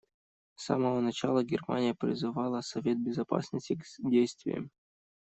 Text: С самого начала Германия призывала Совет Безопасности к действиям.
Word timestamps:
С 0.55 0.63
самого 0.65 0.99
начала 0.99 1.43
Германия 1.43 1.93
призывала 1.93 2.61
Совет 2.61 2.97
Безопасности 2.99 3.75
к 3.75 3.83
действиям. 4.09 4.71